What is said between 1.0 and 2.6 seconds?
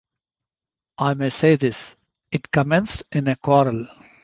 may say this; it